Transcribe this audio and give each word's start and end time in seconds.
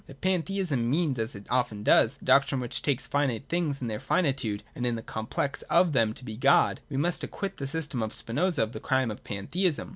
If 0.07 0.19
Pantheism 0.19 0.89
means, 0.89 1.19
as 1.19 1.35
it 1.35 1.45
often 1.51 1.83
does, 1.83 2.17
the 2.17 2.25
doctrine 2.25 2.59
which 2.59 2.81
takes 2.81 3.05
finite 3.05 3.47
things 3.49 3.81
in 3.83 3.87
their 3.87 3.99
finitude 3.99 4.63
and 4.73 4.83
in 4.83 4.95
the 4.95 5.03
complex 5.03 5.61
of 5.69 5.93
them 5.93 6.13
to 6.13 6.25
be 6.25 6.35
God, 6.37 6.81
we 6.89 6.97
must 6.97 7.23
acquit 7.23 7.57
the 7.57 7.67
system 7.67 8.01
of 8.01 8.11
Spinoza 8.11 8.63
of 8.63 8.71
the 8.71 8.79
crime 8.79 9.11
of 9.11 9.23
Pan 9.23 9.45
theism. 9.45 9.89